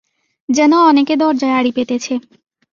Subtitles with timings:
[0.49, 2.13] যেন অনেকে দরজায় আড়ি পেতেছে।